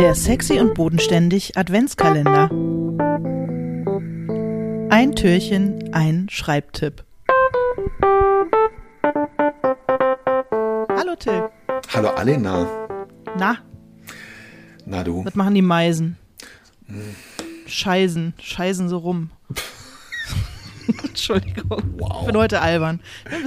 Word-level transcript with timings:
Der 0.00 0.14
sexy 0.14 0.58
und 0.58 0.72
bodenständig 0.72 1.58
Adventskalender. 1.58 2.48
Ein 4.90 5.14
Türchen, 5.14 5.92
ein 5.92 6.26
Schreibtipp. 6.30 7.04
Hallo 10.88 11.14
Till. 11.18 11.50
Hallo 11.92 12.08
Alena. 12.08 12.66
Na, 13.36 13.58
Na 14.86 15.04
du. 15.04 15.22
was 15.22 15.34
machen 15.34 15.54
die 15.54 15.60
Meisen? 15.60 16.16
Scheißen, 17.66 18.32
scheißen 18.40 18.88
so 18.88 18.96
rum. 18.96 19.30
Entschuldigung. 21.04 21.82
Wow. 21.98 22.20
Ich 22.22 22.26
bin 22.28 22.36
heute 22.38 22.62
albern. 22.62 23.00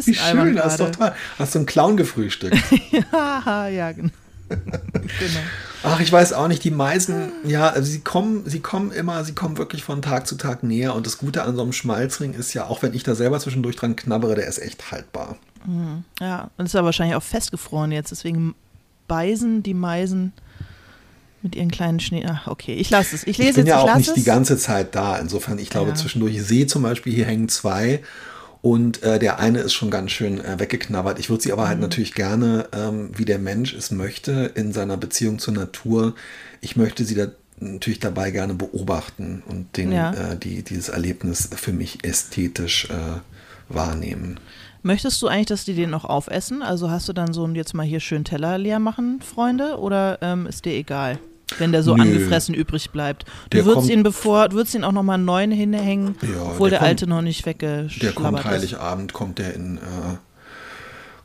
Wie 0.03 0.13
schön. 0.13 0.59
Hast 0.59 0.79
du 0.79 1.59
einen 1.59 1.65
Clown 1.65 1.97
gefrühstückt? 1.97 2.57
Haha, 3.11 3.67
ja, 3.69 3.91
genau. 3.91 4.11
genau. 4.49 5.39
Ach, 5.83 5.99
ich 5.99 6.11
weiß 6.11 6.33
auch 6.33 6.47
nicht, 6.47 6.63
die 6.63 6.71
Meisen, 6.71 7.31
ja, 7.43 7.67
also 7.69 7.91
sie 7.91 7.99
kommen, 7.99 8.43
sie 8.45 8.59
kommen 8.61 8.91
immer, 8.91 9.23
sie 9.25 9.33
kommen 9.35 9.57
wirklich 9.57 9.83
von 9.83 10.01
Tag 10.01 10.27
zu 10.27 10.35
Tag 10.35 10.63
näher. 10.63 10.95
Und 10.95 11.05
das 11.05 11.17
Gute 11.17 11.43
an 11.43 11.55
so 11.55 11.61
einem 11.61 11.73
Schmalzring 11.73 12.33
ist 12.33 12.53
ja, 12.53 12.65
auch 12.67 12.81
wenn 12.81 12.93
ich 12.93 13.03
da 13.03 13.15
selber 13.15 13.39
zwischendurch 13.39 13.75
dran 13.75 13.95
knabbere, 13.95 14.35
der 14.35 14.47
ist 14.47 14.59
echt 14.59 14.91
haltbar. 14.91 15.37
Ja, 16.19 16.49
und 16.57 16.65
ist 16.65 16.73
ja 16.73 16.83
wahrscheinlich 16.83 17.15
auch 17.15 17.23
festgefroren 17.23 17.91
jetzt. 17.91 18.11
Deswegen 18.11 18.55
beißen 19.07 19.63
die 19.63 19.73
Meisen 19.73 20.33
mit 21.41 21.55
ihren 21.55 21.71
kleinen 21.71 21.99
Schnee. 21.99 22.25
Ach, 22.27 22.47
okay, 22.47 22.73
ich 22.75 22.89
lasse 22.89 23.15
es. 23.15 23.23
Ich 23.23 23.29
Ich 23.31 23.37
lese 23.37 23.53
bin 23.55 23.65
jetzt, 23.67 23.75
ja 23.75 23.83
ich 23.85 23.91
auch 23.91 23.95
nicht 23.97 24.07
es. 24.09 24.13
die 24.13 24.23
ganze 24.23 24.57
Zeit 24.57 24.95
da. 24.95 25.17
Insofern, 25.17 25.59
ich 25.59 25.69
glaube, 25.69 25.89
Ja. 25.89 25.95
zwischendurch, 25.95 26.35
ich 26.35 26.43
sehe 26.43 26.67
zum 26.67 26.83
Beispiel, 26.83 27.13
hier 27.13 27.25
hängen 27.25 27.49
zwei. 27.49 28.01
Und 28.63 29.03
äh, 29.03 29.19
der 29.19 29.39
eine 29.39 29.59
ist 29.59 29.73
schon 29.73 29.91
ganz 29.91 30.11
schön 30.11 30.39
äh, 30.39 30.57
weggeknabbert. 30.57 31.19
Ich 31.19 31.29
würde 31.29 31.43
sie 31.43 31.51
aber 31.51 31.67
halt 31.67 31.79
Mhm. 31.79 31.83
natürlich 31.83 32.13
gerne, 32.13 32.69
ähm, 32.71 33.09
wie 33.13 33.25
der 33.25 33.37
Mensch 33.37 33.73
es 33.73 33.91
möchte, 33.91 34.51
in 34.55 34.71
seiner 34.71 34.95
Beziehung 34.95 35.37
zur 35.37 35.53
Natur, 35.53 36.15
ich 36.61 36.77
möchte 36.77 37.03
sie 37.03 37.13
da 37.15 37.27
natürlich 37.59 37.99
dabei 37.99 38.31
gerne 38.31 38.53
beobachten 38.53 39.43
und 39.47 39.75
den, 39.75 39.91
Ja. 39.91 40.13
äh, 40.13 40.37
die, 40.37 40.63
dieses 40.63 40.87
Erlebnis 40.87 41.49
für 41.53 41.73
mich 41.73 42.05
ästhetisch 42.05 42.85
äh, 42.89 43.19
wahrnehmen. 43.67 44.39
Möchtest 44.81 45.21
du 45.21 45.27
eigentlich, 45.27 45.47
dass 45.47 45.65
die 45.65 45.73
den 45.75 45.89
noch 45.89 46.05
aufessen? 46.05 46.61
Also 46.61 46.89
hast 46.89 47.09
du 47.09 47.13
dann 47.13 47.33
so 47.33 47.45
ein 47.45 47.55
jetzt 47.55 47.73
mal 47.73 47.85
hier 47.85 47.99
schön 47.99 48.23
Teller 48.23 48.57
leer 48.57 48.79
machen, 48.79 49.19
Freunde? 49.21 49.77
Oder 49.77 50.19
ähm, 50.21 50.47
ist 50.47 50.63
dir 50.63 50.73
egal, 50.73 51.19
wenn 51.59 51.71
der 51.71 51.83
so 51.83 51.95
Nö. 51.95 52.01
angefressen 52.03 52.53
übrig 52.55 52.89
bleibt? 52.91 53.25
Du 53.49 53.57
Der 53.57 53.65
würdest 53.65 53.87
kommt- 53.87 53.91
ihn 53.91 54.03
bevor, 54.03 54.49
du 54.49 54.55
würdest 54.57 54.75
ihn 54.75 54.83
auch 54.83 54.91
noch 54.91 55.03
mal 55.03 55.15
einen 55.15 55.25
neuen 55.25 55.51
hinhängen, 55.51 56.15
Ja, 56.21 56.41
obwohl 56.43 56.69
der, 56.69 56.79
der 56.79 56.79
kommt- 56.79 56.89
alte 56.89 57.07
noch 57.07 57.21
nicht 57.21 57.45
Der 57.45 57.53
weggeschlabbert 57.53 58.15
kommt 58.15 58.37
ist. 58.39 58.45
Heiligabend, 58.45 59.13
kommt 59.13 59.39
der 59.39 59.53
in, 59.53 59.77
äh, 59.77 59.81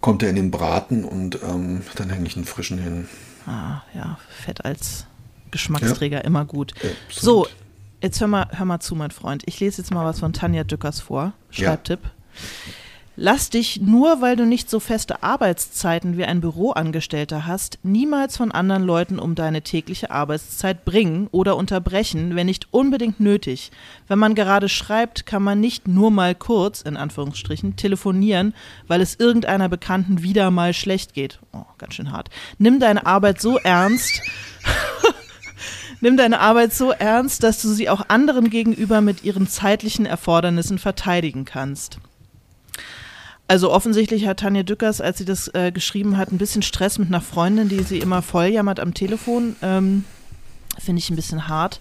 kommt 0.01 0.23
der 0.23 0.31
in 0.31 0.37
den 0.37 0.51
Braten 0.51 1.05
und 1.05 1.39
ähm, 1.43 1.83
dann 1.97 2.11
hänge 2.11 2.27
ich 2.27 2.37
einen 2.37 2.45
frischen 2.45 2.79
hin. 2.79 3.09
Ah, 3.47 3.83
ja, 3.95 4.19
Fett 4.29 4.65
als 4.65 5.07
Geschmacksträger 5.51 6.25
immer 6.25 6.45
gut. 6.45 6.75
Absolut. 7.09 7.09
So, 7.11 7.47
jetzt 8.03 8.21
hör 8.21 8.29
mal, 8.29 8.47
hör 8.51 8.67
mal 8.67 8.81
zu, 8.81 8.95
mein 8.95 9.11
Freund. 9.11 9.43
Ich 9.47 9.59
lese 9.61 9.81
jetzt 9.81 9.91
mal 9.91 10.05
was 10.05 10.21
von 10.21 10.33
Tanja 10.33 10.65
Dückers 10.65 11.01
vor. 11.01 11.33
Ja. 11.53 11.77
Lass 13.21 13.51
dich 13.51 13.81
nur, 13.81 14.21
weil 14.21 14.37
du 14.37 14.47
nicht 14.47 14.71
so 14.71 14.79
feste 14.79 15.25
Arbeitszeiten 15.25 16.17
wie 16.17 16.25
ein 16.25 16.41
Büroangestellter 16.41 17.47
hast, 17.47 17.81
niemals 17.83 18.37
von 18.37 18.53
anderen 18.53 18.85
Leuten 18.85 19.19
um 19.19 19.35
deine 19.35 19.63
tägliche 19.63 20.13
Arbeitszeit 20.13 20.85
bringen 20.85 21.27
oder 21.33 21.57
unterbrechen, 21.57 22.37
wenn 22.37 22.47
nicht 22.47 22.69
unbedingt 22.71 23.19
nötig. 23.19 23.73
Wenn 24.07 24.21
man 24.21 24.37
gerade 24.37 24.69
schreibt, 24.69 25.27
kann 25.27 25.43
man 25.43 25.59
nicht 25.59 25.89
nur 25.89 26.13
mal 26.13 26.37
kurz, 26.37 26.81
in 26.83 26.97
Anführungsstrichen, 26.97 27.75
telefonieren, 27.75 28.55
weil 28.87 29.01
es 29.01 29.17
irgendeiner 29.17 29.69
Bekannten 29.69 30.23
wieder 30.23 30.53
mal 30.53 30.73
schlecht 30.73 31.13
geht. 31.13 31.41
Oh, 31.53 31.65
ganz 31.77 31.95
schön 31.95 32.13
hart. 32.13 32.31
Nimm 32.59 32.79
deine 32.79 33.05
Arbeit 33.05 33.41
so 33.41 33.59
ernst, 33.59 34.23
Nimm 36.01 36.17
deine 36.17 36.39
Arbeit 36.39 36.73
so 36.73 36.93
ernst, 36.93 37.43
dass 37.43 37.61
du 37.61 37.71
sie 37.71 37.89
auch 37.89 38.09
anderen 38.09 38.51
gegenüber 38.51 39.01
mit 39.01 39.25
ihren 39.25 39.49
zeitlichen 39.49 40.07
Erfordernissen 40.07 40.79
verteidigen 40.79 41.45
kannst. 41.45 41.99
Also 43.49 43.73
offensichtlich 43.73 44.27
hat 44.27 44.41
Tanja 44.41 44.63
Dückers, 44.63 45.01
als 45.01 45.19
sie 45.19 45.25
das 45.25 45.49
äh, 45.55 45.73
geschrieben 45.73 46.19
hat, 46.19 46.31
ein 46.31 46.39
bisschen 46.39 46.61
Stress 46.61 46.99
mit 46.99 47.09
einer 47.09 47.23
Freundin, 47.23 47.71
die 47.71 47.83
sie 47.83 47.99
immer 47.99 48.21
volljammert 48.21 48.79
am 48.79 48.93
Telefon. 48.93 49.57
Ähm, 49.63 50.05
Finde 50.79 51.01
ich 51.01 51.09
ein 51.09 51.17
bisschen 51.17 51.49
hart. 51.49 51.81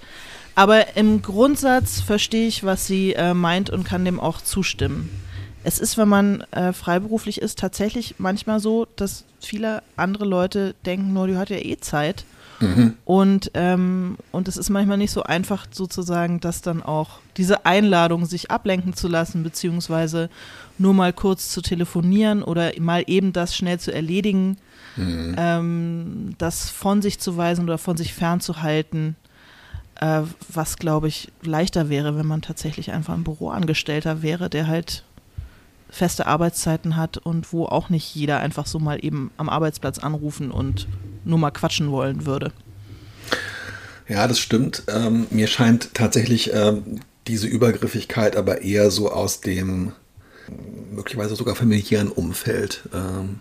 Aber 0.55 0.95
im 0.95 1.22
Grundsatz 1.22 2.00
verstehe 2.00 2.47
ich, 2.47 2.63
was 2.63 2.88
sie 2.88 3.13
äh, 3.13 3.33
meint 3.33 3.69
und 3.69 3.83
kann 3.83 4.05
dem 4.05 4.19
auch 4.19 4.41
zustimmen. 4.41 5.09
Es 5.67 5.79
ist, 5.79 5.97
wenn 5.97 6.07
man 6.07 6.45
äh, 6.51 6.72
freiberuflich 6.72 7.41
ist, 7.41 7.59
tatsächlich 7.59 8.16
manchmal 8.19 8.61
so, 8.61 8.88
dass 8.95 9.25
viele 9.41 9.83
andere 9.97 10.23
Leute 10.23 10.75
denken, 10.85 11.11
nur 11.11 11.28
die 11.28 11.35
hat 11.35 11.50
ja 11.50 11.57
eh 11.57 11.75
Zeit. 11.75 12.23
Und, 13.03 13.51
ähm, 13.53 14.17
und 14.31 14.47
es 14.47 14.55
ist 14.55 14.69
manchmal 14.69 14.97
nicht 14.97 15.11
so 15.11 15.23
einfach, 15.23 15.67
sozusagen, 15.69 16.39
das 16.39 16.61
dann 16.61 16.81
auch, 16.81 17.19
diese 17.35 17.66
Einladung, 17.66 18.25
sich 18.25 18.50
ablenken 18.50 18.94
zu 18.94 19.09
lassen, 19.09 19.44
beziehungsweise 19.44 20.29
nur 20.78 20.94
mal 20.94 21.11
kurz 21.11 21.50
zu 21.50 21.61
telefonieren 21.61 22.44
oder 22.44 22.72
mal 22.79 23.03
eben 23.05 23.34
das 23.34 23.53
schnell 23.53 23.78
zu 23.78 23.94
erledigen, 23.94 24.55
ähm, 25.38 26.34
das 26.38 26.69
von 26.69 27.01
sich 27.01 27.19
zu 27.19 27.35
weisen 27.35 27.66
oder 27.66 27.78
von 27.78 27.97
sich 27.97 28.13
fernzuhalten, 28.13 29.17
äh, 29.99 30.22
was, 30.47 30.78
glaube 30.78 31.09
ich, 31.09 31.28
leichter 31.41 31.89
wäre, 31.89 32.17
wenn 32.17 32.25
man 32.25 32.41
tatsächlich 32.41 32.94
einfach 32.94 33.16
ein 33.16 33.25
Büroangestellter 33.25 34.22
wäre, 34.22 34.49
der 34.49 34.67
halt 34.67 35.03
feste 35.90 36.28
Arbeitszeiten 36.28 36.96
hat 36.96 37.18
und 37.18 37.53
wo 37.53 37.66
auch 37.66 37.90
nicht 37.90 38.14
jeder 38.14 38.40
einfach 38.40 38.66
so 38.66 38.80
mal 38.80 39.03
eben 39.03 39.31
am 39.38 39.50
Arbeitsplatz 39.50 40.00
anrufen 40.00 40.52
und 40.52 40.88
nur 41.24 41.38
mal 41.38 41.52
quatschen 41.52 41.92
wollen 41.92 42.25
würde. 42.25 42.52
Ja, 44.08 44.28
das 44.28 44.40
stimmt. 44.40 44.84
Ähm, 44.88 45.28
mir 45.31 45.47
scheint 45.47 45.94
tatsächlich 45.94 46.53
ähm, 46.53 47.02
diese 47.28 47.47
Übergriffigkeit 47.47 48.36
aber 48.36 48.62
eher 48.62 48.90
so 48.90 49.12
aus 49.12 49.42
dem 49.42 49.92
möglicherweise 50.92 51.36
sogar 51.36 51.56
familiären 51.56 52.08
Umfeld 52.08 52.84
ähm, 52.94 53.40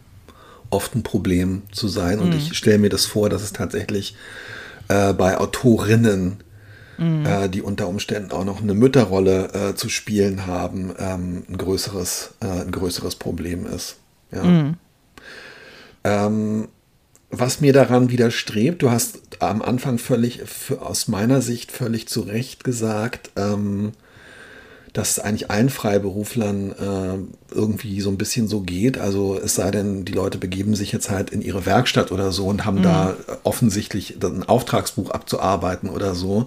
oft 0.70 0.94
ein 0.94 1.02
Problem 1.02 1.62
zu 1.70 1.88
sein. 1.88 2.18
Und 2.18 2.34
ich 2.34 2.56
stelle 2.56 2.78
mir 2.78 2.90
das 2.90 3.06
vor, 3.06 3.30
dass 3.30 3.42
es 3.42 3.52
tatsächlich 3.52 4.16
äh, 4.88 5.12
bei 5.12 5.38
Autorinnen, 5.38 6.38
äh, 6.98 7.48
die 7.48 7.62
unter 7.62 7.88
Umständen 7.88 8.32
auch 8.32 8.44
noch 8.44 8.62
eine 8.62 8.74
Mütterrolle 8.74 9.52
äh, 9.52 9.74
zu 9.74 9.88
spielen 9.88 10.46
haben, 10.46 10.94
ähm, 10.98 11.44
ein, 11.48 11.58
größeres, 11.58 12.34
äh, 12.40 12.62
ein 12.62 12.72
größeres 12.72 13.16
Problem 13.16 13.66
ist. 13.66 13.96
Ja. 14.32 14.74
Ähm, 16.04 16.68
was 17.30 17.60
mir 17.60 17.72
daran 17.72 18.10
widerstrebt, 18.10 18.82
du 18.82 18.90
hast 18.90 19.20
am 19.40 19.60
Anfang 19.60 19.98
völlig, 19.98 20.42
aus 20.80 21.08
meiner 21.08 21.42
Sicht 21.42 21.72
völlig 21.72 22.08
zu 22.08 22.20
Recht 22.20 22.64
gesagt, 22.64 23.30
ähm, 23.36 23.92
dass 24.96 25.10
es 25.10 25.18
eigentlich 25.18 25.50
allen 25.50 25.68
Freiberuflern 25.68 26.72
äh, 26.72 27.54
irgendwie 27.54 28.00
so 28.00 28.08
ein 28.08 28.16
bisschen 28.16 28.48
so 28.48 28.62
geht. 28.62 28.96
Also 28.96 29.38
es 29.38 29.56
sei 29.56 29.70
denn, 29.70 30.06
die 30.06 30.12
Leute 30.12 30.38
begeben 30.38 30.74
sich 30.74 30.90
jetzt 30.90 31.10
halt 31.10 31.28
in 31.30 31.42
ihre 31.42 31.66
Werkstatt 31.66 32.12
oder 32.12 32.32
so 32.32 32.46
und 32.46 32.64
haben 32.64 32.82
da 32.82 33.14
offensichtlich 33.42 34.16
ein 34.22 34.44
Auftragsbuch 34.44 35.10
abzuarbeiten 35.10 35.90
oder 35.90 36.14
so. 36.14 36.46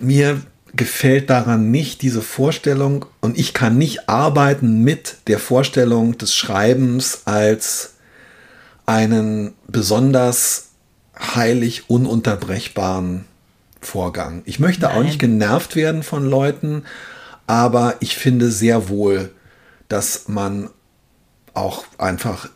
Mir 0.00 0.42
gefällt 0.76 1.30
daran 1.30 1.70
nicht 1.70 2.02
diese 2.02 2.20
Vorstellung 2.20 3.06
und 3.22 3.38
ich 3.38 3.54
kann 3.54 3.78
nicht 3.78 4.08
arbeiten 4.08 4.82
mit 4.82 5.16
der 5.28 5.38
Vorstellung 5.38 6.18
des 6.18 6.34
Schreibens 6.34 7.22
als 7.24 7.94
einen 8.84 9.54
besonders 9.66 10.68
heilig 11.18 11.88
ununterbrechbaren 11.88 13.24
Vorgang. 13.86 14.42
Ich 14.44 14.58
möchte 14.58 14.90
auch 14.90 14.96
Nein. 14.96 15.06
nicht 15.06 15.18
genervt 15.18 15.76
werden 15.76 16.02
von 16.02 16.28
Leuten, 16.28 16.84
aber 17.46 17.96
ich 18.00 18.16
finde 18.16 18.50
sehr 18.50 18.88
wohl, 18.88 19.30
dass 19.88 20.28
man 20.28 20.70
auch 21.52 21.84
einfach 21.98 22.48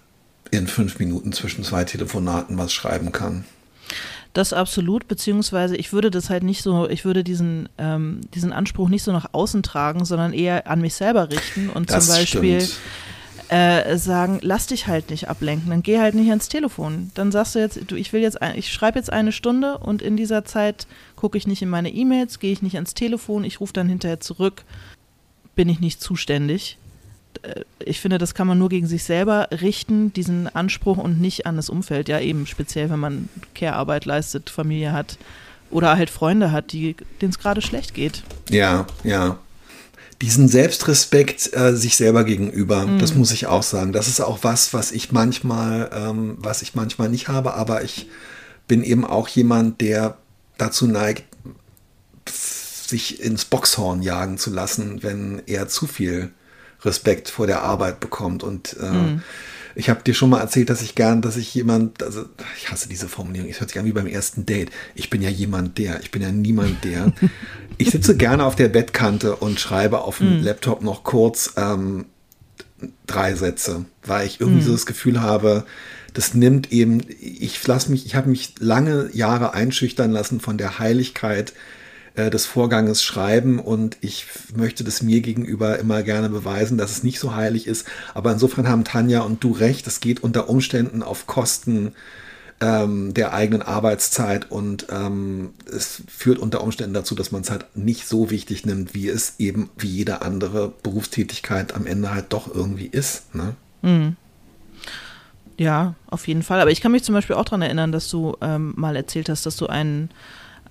in 0.50 0.67
fünf 0.67 0.99
Minuten 0.99 1.33
zwischen 1.33 1.65
zwei 1.65 1.84
Telefonaten 1.84 2.56
was 2.58 2.73
schreiben 2.73 3.12
kann. 3.12 3.44
Das 4.35 4.53
absolut, 4.53 5.08
beziehungsweise 5.08 5.76
ich 5.76 5.93
würde 5.93 6.11
das 6.11 6.31
halt 6.31 6.43
nicht 6.43 6.62
so, 6.62 6.88
ich 6.88 7.05
würde 7.05 7.25
diesen, 7.25 7.69
ähm, 7.79 8.20
diesen 8.35 8.53
Anspruch 8.53 8.88
nicht 8.88 9.03
so 9.03 9.12
nach 9.12 9.31
außen 9.32 9.62
tragen, 9.62 10.05
sondern 10.05 10.32
eher 10.32 10.69
an 10.69 10.81
mich 10.81 10.94
selber 10.94 11.31
richten 11.31 11.70
und 11.70 11.91
Das 11.91 12.06
zum 12.06 12.14
Beispiel 12.14 12.61
stimmt. 12.61 12.81
Äh, 13.49 13.97
sagen, 13.97 14.39
lass 14.43 14.67
dich 14.67 14.87
halt 14.87 15.11
nicht 15.11 15.29
ablenken, 15.29 15.71
dann 15.71 15.83
geh 15.83 15.99
halt 15.99 16.15
nicht 16.15 16.29
ans 16.29 16.49
Telefon. 16.49 17.11
Dann 17.15 17.33
sagst 17.33 17.55
du 17.55 17.59
jetzt, 17.59 17.81
du, 17.87 17.97
ich 17.97 18.12
will 18.12 18.21
jetzt, 18.21 18.39
ich 18.56 18.73
schreibe 18.73 18.99
jetzt 18.99 19.12
eine 19.12 19.33
Stunde 19.33 19.79
und 19.79 20.03
in 20.03 20.17
dieser 20.17 20.45
Zeit 20.45 20.87
gucke 21.17 21.39
ich 21.39 21.47
nicht 21.47 21.62
in 21.62 21.69
meine 21.71 21.91
E-Mails, 21.91 22.41
gehe 22.41 22.53
ich 22.53 22.62
nicht 22.62 22.75
ans 22.77 22.95
Telefon, 22.95 23.45
ich 23.45 23.61
rufe 23.61 23.73
dann 23.73 23.89
hinterher 23.89 24.21
zurück, 24.21 24.65
bin 25.55 25.69
ich 25.69 25.81
nicht 25.81 26.00
zuständig. 26.00 26.77
Äh, 27.43 27.62
Ich 27.85 28.00
finde, 28.00 28.19
das 28.19 28.35
kann 28.35 28.47
man 28.47 28.59
nur 28.59 28.69
gegen 28.69 28.87
sich 28.87 29.05
selber 29.05 29.49
richten, 29.51 30.12
diesen 30.12 30.55
Anspruch 30.55 30.99
und 30.99 31.21
nicht 31.21 31.47
an 31.47 31.56
das 31.56 31.71
Umfeld. 31.71 32.09
Ja, 32.09 32.21
eben 32.21 32.47
speziell, 32.47 32.91
wenn 32.91 33.01
man 33.01 33.29
Care-Arbeit 33.55 34.05
leistet, 34.05 34.51
Familie 34.51 34.93
hat 34.93 35.17
oder 35.71 35.97
halt 35.97 36.11
Freunde 36.11 36.53
hat, 36.53 36.73
denen 36.73 36.94
es 37.21 37.39
gerade 37.39 37.62
schlecht 37.62 37.94
geht. 37.94 38.23
Ja, 38.51 38.87
ja. 39.05 39.39
Diesen 40.20 40.49
Selbstrespekt 40.49 41.55
äh, 41.55 41.76
sich 41.76 41.97
selber 41.97 42.25
gegenüber, 42.25 42.87
mhm. 42.87 42.99
das 42.99 43.15
muss 43.15 43.31
ich 43.31 43.47
auch 43.47 43.62
sagen. 43.62 43.93
Das 43.93 44.09
ist 44.09 44.20
auch 44.20 44.41
was, 44.43 44.75
was 44.75 44.91
ich 44.91 45.12
manchmal, 45.12 45.91
ähm, 45.93 46.37
was 46.38 46.62
ich 46.62 46.75
manchmal 46.75 47.09
nicht 47.09 47.29
habe, 47.29 47.55
aber 47.55 47.82
ich 47.85 48.09
bin 48.67 48.82
eben 48.82 49.05
auch 49.05 49.29
jemand, 49.29 49.81
der 49.81 50.19
dazu 50.56 50.87
neigt, 50.87 51.25
sich 52.29 53.23
ins 53.23 53.44
Boxhorn 53.44 54.03
jagen 54.03 54.38
zu 54.38 54.50
lassen, 54.50 55.03
wenn 55.03 55.43
er 55.47 55.69
zu 55.69 55.87
viel 55.87 56.32
Respekt 56.85 57.29
vor 57.29 57.47
der 57.47 57.62
Arbeit 57.62 58.00
bekommt. 58.00 58.43
Und 58.43 58.76
äh, 58.81 58.91
mhm. 58.91 59.23
Ich 59.79 59.89
habe 59.89 60.03
dir 60.03 60.13
schon 60.13 60.31
mal 60.31 60.41
erzählt, 60.41 60.71
dass 60.71 60.83
ich 60.83 60.97
gern, 60.97 61.23
dass 61.23 61.37
ich 61.37 61.55
jemand, 61.55 62.03
also 62.03 62.25
ich 62.57 62.69
hasse 62.69 62.89
diese 62.89 63.07
Formulierung, 63.07 63.49
es 63.49 63.61
hört 63.61 63.71
sich 63.71 63.79
an 63.79 63.87
wie 63.87 63.93
beim 63.93 64.09
ersten 64.09 64.45
Date. 64.45 64.71
Ich 64.97 65.09
bin 65.09 65.23
ja 65.23 65.31
jemand 65.31 65.79
der, 65.79 66.01
ich 66.01 66.11
bin 66.11 66.21
ja 66.21 66.33
niemand 66.33 66.83
der. 66.83 67.13
ich 67.79 67.91
sitze 67.91 68.17
gerne 68.17 68.45
auf 68.45 68.57
der 68.57 68.69
Bettkante 68.69 69.37
und 69.37 69.61
schreibe 69.61 70.01
auf 70.01 70.19
dem 70.19 70.39
mhm. 70.39 70.43
Laptop 70.43 70.83
noch 70.83 71.05
kurz 71.05 71.53
ähm, 71.57 72.07
drei 73.07 73.35
Sätze, 73.37 73.85
weil 74.03 74.27
ich 74.27 74.41
irgendwie 74.41 74.63
mhm. 74.63 74.67
so 74.67 74.73
das 74.73 74.85
Gefühl 74.85 75.23
habe, 75.23 75.65
das 76.13 76.35
nimmt 76.35 76.73
eben, 76.73 77.01
ich 77.21 77.65
lasse 77.65 77.93
mich, 77.93 78.05
ich 78.05 78.17
habe 78.17 78.29
mich 78.29 78.55
lange 78.59 79.11
Jahre 79.13 79.55
einschüchtern 79.55 80.11
lassen 80.11 80.41
von 80.41 80.59
der 80.59 80.81
Heiligkeit 80.81 81.53
äh, 82.19 82.31
des 82.31 82.47
Vorganges 82.47 83.03
schreiben 83.03 83.61
und 83.61 83.97
ich 84.00 84.26
möchte 84.55 84.82
das 84.82 85.03
mir 85.03 85.20
gegenüber 85.20 85.79
immer 85.79 86.03
gerne 86.03 86.29
beweisen, 86.29 86.76
dass 86.76 86.91
es 86.91 87.05
nicht 87.05 87.20
so 87.20 87.37
heilig 87.37 87.69
ist. 87.69 87.87
Aber 88.12 88.32
insofern 88.32 88.69
haben 88.69 88.82
Tanja 88.82 89.20
und 89.20 89.44
du 89.44 89.53
recht, 89.53 89.87
es 89.87 90.00
geht 90.00 90.23
unter 90.25 90.50
Umständen 90.50 91.05
auf 91.05 91.29
Kosten 91.29 91.93
ähm, 92.61 93.15
der 93.15 93.35
eigenen 93.35 93.62
Arbeitszeit 93.62 94.50
und 94.50 94.88
ähm, 94.91 95.50
es 95.73 96.03
führt 96.09 96.41
unter 96.41 96.62
Umständen 96.65 96.94
dazu, 96.94 97.15
dass 97.15 97.31
man 97.31 97.43
es 97.43 97.53
halt 97.53 97.67
nicht 97.76 98.09
so 98.09 98.31
wichtig 98.31 98.67
nimmt, 98.67 98.94
wie 98.94 99.09
es 99.09 99.35
eben 99.38 99.70
wie 99.79 99.87
jede 99.87 100.23
andere 100.23 100.73
Berufstätigkeit 100.82 101.73
am 101.76 101.87
Ende 101.87 102.12
halt 102.12 102.32
doch 102.32 102.53
irgendwie 102.53 102.87
ist. 102.87 103.32
Ne? 103.32 103.55
Mhm. 103.82 104.17
Ja, 105.56 105.94
auf 106.09 106.26
jeden 106.26 106.43
Fall. 106.43 106.61
Aber 106.61 106.73
ich 106.73 106.81
kann 106.81 106.91
mich 106.91 107.05
zum 107.05 107.15
Beispiel 107.15 107.37
auch 107.37 107.44
daran 107.44 107.62
erinnern, 107.62 107.93
dass 107.93 108.09
du 108.09 108.37
ähm, 108.41 108.75
mal 108.76 108.97
erzählt 108.97 109.29
hast, 109.29 109.47
dass 109.47 109.56
du 109.56 109.69
einen 109.69 110.11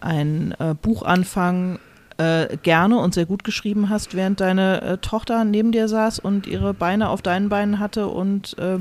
ein 0.01 0.53
äh, 0.59 0.75
Buchanfang 0.79 1.79
äh, 2.17 2.57
gerne 2.63 2.97
und 2.97 3.13
sehr 3.13 3.25
gut 3.25 3.43
geschrieben 3.43 3.89
hast, 3.89 4.15
während 4.15 4.39
deine 4.39 4.81
äh, 4.81 4.97
Tochter 4.97 5.43
neben 5.43 5.71
dir 5.71 5.87
saß 5.87 6.19
und 6.19 6.47
ihre 6.47 6.73
Beine 6.73 7.09
auf 7.09 7.21
deinen 7.21 7.49
Beinen 7.49 7.79
hatte 7.79 8.07
und 8.07 8.57
äh, 8.57 8.79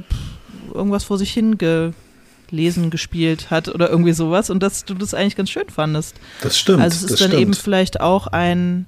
irgendwas 0.72 1.04
vor 1.04 1.18
sich 1.18 1.32
hin 1.32 1.58
gelesen, 1.58 2.90
gespielt 2.90 3.50
hat 3.50 3.68
oder 3.68 3.90
irgendwie 3.90 4.12
sowas 4.12 4.50
und 4.50 4.62
dass 4.62 4.84
du 4.84 4.94
das 4.94 5.14
eigentlich 5.14 5.36
ganz 5.36 5.50
schön 5.50 5.68
fandest. 5.68 6.16
Das 6.42 6.58
stimmt. 6.58 6.80
Also 6.80 7.04
es 7.04 7.12
ist 7.12 7.20
dann 7.20 7.28
stimmt. 7.28 7.42
eben 7.42 7.54
vielleicht 7.54 8.00
auch 8.00 8.26
ein 8.26 8.86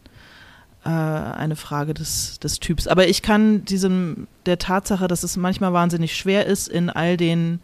äh, 0.85 0.89
eine 0.89 1.57
Frage 1.57 1.93
des, 1.93 2.39
des 2.39 2.61
Typs. 2.61 2.87
Aber 2.87 3.09
ich 3.09 3.21
kann 3.23 3.65
diesem 3.65 4.29
der 4.47 4.59
Tatsache, 4.59 5.09
dass 5.09 5.23
es 5.23 5.37
manchmal 5.37 5.73
wahnsinnig 5.73 6.17
schwer 6.17 6.47
ist, 6.47 6.69
in 6.69 6.89
all 6.89 7.17
den 7.17 7.61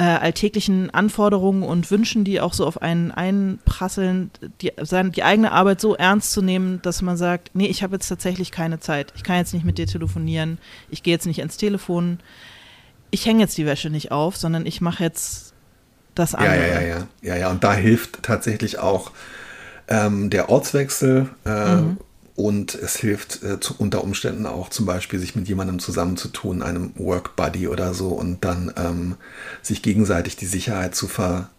äh, 0.00 0.02
alltäglichen 0.02 0.88
Anforderungen 0.88 1.62
und 1.62 1.90
Wünschen, 1.90 2.24
die 2.24 2.40
auch 2.40 2.54
so 2.54 2.66
auf 2.66 2.80
einen 2.80 3.10
einprasseln, 3.10 4.30
die, 4.62 4.72
die 4.72 5.22
eigene 5.22 5.52
Arbeit 5.52 5.82
so 5.82 5.94
ernst 5.94 6.32
zu 6.32 6.40
nehmen, 6.40 6.80
dass 6.80 7.02
man 7.02 7.18
sagt, 7.18 7.50
nee, 7.52 7.66
ich 7.66 7.82
habe 7.82 7.96
jetzt 7.96 8.08
tatsächlich 8.08 8.50
keine 8.50 8.80
Zeit. 8.80 9.12
Ich 9.14 9.24
kann 9.24 9.36
jetzt 9.36 9.52
nicht 9.52 9.66
mit 9.66 9.76
dir 9.76 9.86
telefonieren. 9.86 10.56
Ich 10.88 11.02
gehe 11.02 11.12
jetzt 11.12 11.26
nicht 11.26 11.38
ins 11.38 11.58
Telefon. 11.58 12.18
Ich 13.10 13.26
hänge 13.26 13.40
jetzt 13.40 13.58
die 13.58 13.66
Wäsche 13.66 13.90
nicht 13.90 14.10
auf, 14.10 14.38
sondern 14.38 14.64
ich 14.64 14.80
mache 14.80 15.04
jetzt 15.04 15.52
das 16.14 16.34
andere. 16.34 16.56
Ja, 16.56 16.66
ja, 16.66 16.80
ja, 16.80 16.86
ja. 16.86 17.06
Ja, 17.20 17.36
ja. 17.36 17.50
Und 17.50 17.62
da 17.62 17.74
hilft 17.74 18.22
tatsächlich 18.22 18.78
auch 18.78 19.10
ähm, 19.88 20.30
der 20.30 20.48
Ortswechsel. 20.48 21.28
Äh, 21.44 21.74
mhm 21.74 21.98
und 22.44 22.74
es 22.74 22.96
hilft 22.96 23.42
äh, 23.42 23.60
zu, 23.60 23.74
unter 23.78 24.02
Umständen 24.02 24.46
auch 24.46 24.68
zum 24.68 24.86
Beispiel, 24.86 25.18
sich 25.18 25.36
mit 25.36 25.48
jemandem 25.48 25.78
zusammenzutun, 25.78 26.62
einem 26.62 26.92
Work 26.96 27.36
Buddy 27.36 27.68
oder 27.68 27.94
so, 27.94 28.08
und 28.08 28.44
dann 28.44 28.72
ähm, 28.76 29.16
sich 29.62 29.82
gegenseitig 29.82 30.36
die 30.36 30.46
Sicherheit 30.46 30.94
zu, 30.94 31.08
ver, 31.08 31.50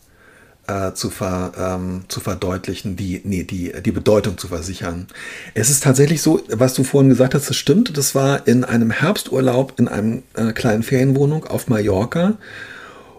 äh, 0.68 0.94
zu, 0.94 1.10
ver, 1.10 1.54
ähm, 1.58 2.04
zu 2.08 2.20
verdeutlichen, 2.20 2.96
die, 2.96 3.22
nee, 3.24 3.44
die, 3.44 3.74
die 3.84 3.92
Bedeutung 3.92 4.38
zu 4.38 4.48
versichern. 4.48 5.08
Es 5.54 5.70
ist 5.70 5.84
tatsächlich 5.84 6.22
so, 6.22 6.42
was 6.50 6.74
du 6.74 6.84
vorhin 6.84 7.10
gesagt 7.10 7.34
hast, 7.36 7.50
das 7.50 7.58
stimmt. 7.58 7.98
Das 7.98 8.16
war 8.16 8.48
in 8.48 8.64
einem 8.64 8.92
Herbsturlaub 8.92 9.80
in 9.80 9.88
einem 9.88 10.24
äh, 10.36 10.52
kleinen 10.54 10.84
Ferienwohnung 10.84 11.46
auf 11.46 11.68
Mallorca. 11.68 12.38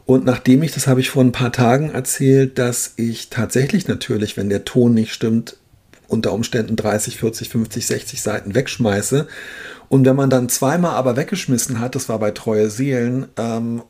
Und 0.04 0.24
nachdem 0.24 0.62
ich, 0.62 0.72
das 0.72 0.86
habe 0.86 1.00
ich 1.00 1.10
vor 1.10 1.22
ein 1.22 1.32
paar 1.32 1.52
Tagen 1.52 1.90
erzählt, 1.90 2.58
dass 2.58 2.94
ich 2.96 3.30
tatsächlich 3.30 3.86
natürlich, 3.86 4.36
wenn 4.36 4.48
der 4.48 4.64
Ton 4.64 4.94
nicht 4.94 5.12
stimmt, 5.12 5.56
unter 6.12 6.32
Umständen 6.32 6.76
30, 6.76 7.18
40, 7.18 7.48
50, 7.48 7.86
60 7.86 8.22
Seiten 8.22 8.54
wegschmeiße. 8.54 9.26
Und 9.88 10.04
wenn 10.04 10.16
man 10.16 10.30
dann 10.30 10.48
zweimal 10.48 10.94
aber 10.94 11.16
weggeschmissen 11.16 11.80
hat, 11.80 11.94
das 11.94 12.08
war 12.08 12.18
bei 12.18 12.30
Treue 12.30 12.70
Seelen, 12.70 13.26
ähm, 13.36 13.82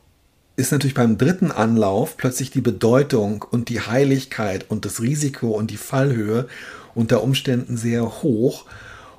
ist 0.55 0.71
natürlich 0.71 0.93
beim 0.93 1.17
dritten 1.17 1.51
Anlauf 1.51 2.17
plötzlich 2.17 2.51
die 2.51 2.61
Bedeutung 2.61 3.43
und 3.49 3.69
die 3.69 3.81
Heiligkeit 3.81 4.69
und 4.69 4.85
das 4.85 5.01
Risiko 5.01 5.49
und 5.49 5.71
die 5.71 5.77
Fallhöhe 5.77 6.47
unter 6.95 7.23
Umständen 7.23 7.77
sehr 7.77 8.21
hoch. 8.23 8.65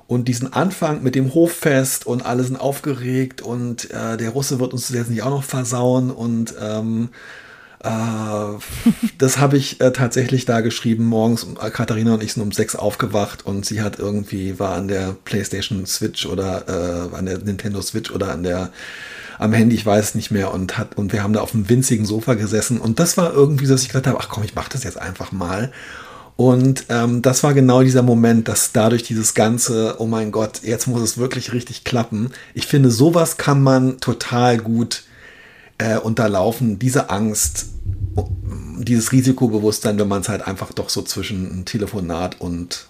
Und 0.07 0.27
diesen 0.27 0.53
Anfang 0.53 1.01
mit 1.01 1.15
dem 1.15 1.33
Hoffest 1.33 2.05
und 2.05 2.25
alle 2.25 2.43
sind 2.43 2.57
aufgeregt 2.57 3.41
und 3.41 3.89
äh, 3.91 4.17
der 4.17 4.29
Russe 4.29 4.59
wird 4.59 4.71
uns 4.71 4.89
jetzt 4.89 5.09
nicht 5.09 5.23
auch 5.23 5.31
noch 5.31 5.43
versauen 5.43 6.11
und 6.11 6.53
ähm, 6.61 7.09
äh, 7.09 7.44
das 9.17 9.37
habe 9.37 9.57
ich 9.57 9.79
äh, 9.81 9.91
tatsächlich 9.91 10.45
da 10.45 10.61
geschrieben. 10.61 11.05
Morgens 11.05 11.45
äh, 11.61 11.69
Katharina 11.69 12.15
und 12.15 12.23
ich 12.23 12.33
sind 12.33 12.43
um 12.43 12.51
sechs 12.51 12.75
aufgewacht 12.75 13.45
und 13.45 13.65
sie 13.65 13.81
hat 13.81 13.99
irgendwie, 13.99 14.59
war 14.59 14.75
an 14.75 14.87
der 14.87 15.15
PlayStation 15.25 15.85
Switch 15.85 16.25
oder 16.25 17.11
äh, 17.11 17.15
an 17.15 17.25
der 17.25 17.39
Nintendo 17.39 17.81
Switch 17.81 18.11
oder 18.11 18.31
an 18.31 18.43
der 18.43 18.71
am 19.37 19.51
Handy, 19.51 19.75
ich 19.75 19.85
weiß 19.85 20.05
es 20.05 20.15
nicht 20.15 20.31
mehr, 20.31 20.53
und 20.53 20.77
hat, 20.77 20.97
und 20.97 21.11
wir 21.11 21.21
haben 21.21 21.33
da 21.33 21.41
auf 21.41 21.53
einem 21.53 21.67
winzigen 21.67 22.05
Sofa 22.05 22.35
gesessen. 22.35 22.79
Und 22.79 22.99
das 22.99 23.17
war 23.17 23.33
irgendwie 23.33 23.65
so, 23.65 23.73
dass 23.73 23.81
ich 23.81 23.89
gedacht 23.89 24.07
habe, 24.07 24.17
ach 24.19 24.29
komm, 24.29 24.43
ich 24.43 24.55
mache 24.55 24.69
das 24.71 24.85
jetzt 24.85 24.97
einfach 24.97 25.33
mal. 25.33 25.73
Und 26.37 26.85
ähm, 26.89 27.21
das 27.21 27.43
war 27.43 27.53
genau 27.53 27.81
dieser 27.81 28.01
Moment, 28.01 28.47
dass 28.47 28.71
dadurch 28.71 29.03
dieses 29.03 29.33
ganze, 29.33 29.95
oh 29.99 30.05
mein 30.05 30.31
Gott, 30.31 30.61
jetzt 30.63 30.87
muss 30.87 31.01
es 31.01 31.17
wirklich 31.17 31.53
richtig 31.53 31.83
klappen. 31.83 32.31
Ich 32.53 32.67
finde, 32.67 32.91
sowas 32.91 33.37
kann 33.37 33.61
man 33.61 33.99
total 33.99 34.57
gut 34.57 35.03
äh, 35.77 35.97
unterlaufen, 35.97 36.77
diese 36.77 37.09
Angst, 37.09 37.67
dieses 38.83 39.11
Risikobewusstsein, 39.11 39.97
wenn 39.99 40.07
man 40.07 40.21
es 40.21 40.29
halt 40.29 40.45
einfach 40.45 40.73
doch 40.73 40.89
so 40.89 41.01
zwischen 41.01 41.59
ein 41.59 41.65
Telefonat 41.65 42.39
und 42.41 42.87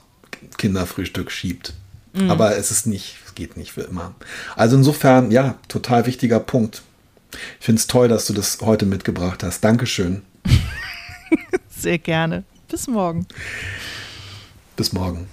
Kinderfrühstück 0.58 1.32
schiebt. 1.32 1.74
Mhm. 2.14 2.32
Aber 2.32 2.56
es 2.58 2.72
ist 2.72 2.88
nicht, 2.88 3.18
es 3.26 3.36
geht 3.36 3.58
nicht 3.58 3.74
für 3.74 3.82
immer. 3.82 4.16
Also 4.56 4.78
insofern, 4.78 5.32
ja, 5.32 5.56
total 5.68 6.06
wichtiger 6.06 6.40
Punkt. 6.40 6.82
Ich 7.60 7.66
finde 7.66 7.80
es 7.80 7.88
toll, 7.88 8.08
dass 8.08 8.28
du 8.28 8.34
das 8.34 8.60
heute 8.62 8.86
mitgebracht 8.86 9.44
hast. 9.44 9.64
Dankeschön. 9.64 10.22
Sehr 11.70 11.98
gerne. 11.98 12.44
Bis 12.70 12.88
morgen. 12.88 13.28
Bis 14.76 14.94
morgen. 14.94 15.28